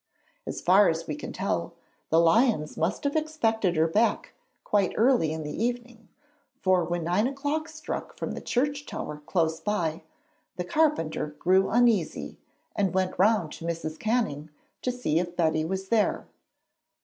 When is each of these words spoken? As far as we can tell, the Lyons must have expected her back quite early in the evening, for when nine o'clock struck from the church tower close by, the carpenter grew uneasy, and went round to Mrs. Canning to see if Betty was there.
As 0.47 0.61
far 0.61 0.89
as 0.89 1.05
we 1.05 1.13
can 1.13 1.31
tell, 1.31 1.75
the 2.09 2.19
Lyons 2.19 2.75
must 2.75 3.03
have 3.03 3.15
expected 3.15 3.75
her 3.75 3.87
back 3.87 4.33
quite 4.63 4.93
early 4.97 5.31
in 5.31 5.43
the 5.43 5.63
evening, 5.63 6.09
for 6.59 6.83
when 6.83 7.03
nine 7.03 7.27
o'clock 7.27 7.67
struck 7.69 8.17
from 8.17 8.31
the 8.31 8.41
church 8.41 8.87
tower 8.87 9.21
close 9.27 9.59
by, 9.59 10.01
the 10.55 10.63
carpenter 10.63 11.35
grew 11.37 11.69
uneasy, 11.69 12.39
and 12.75 12.95
went 12.95 13.19
round 13.19 13.51
to 13.51 13.65
Mrs. 13.65 13.99
Canning 13.99 14.49
to 14.81 14.91
see 14.91 15.19
if 15.19 15.35
Betty 15.35 15.63
was 15.63 15.89
there. 15.89 16.25